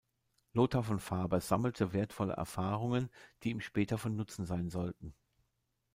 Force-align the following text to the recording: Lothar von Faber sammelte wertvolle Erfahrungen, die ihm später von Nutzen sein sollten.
Lothar 0.53 0.81
von 0.83 0.97
Faber 0.99 1.41
sammelte 1.41 1.93
wertvolle 1.93 2.33
Erfahrungen, 2.33 3.07
die 3.43 3.51
ihm 3.51 3.61
später 3.61 3.99
von 3.99 4.15
Nutzen 4.15 4.45
sein 4.47 4.71
sollten. 4.71 5.13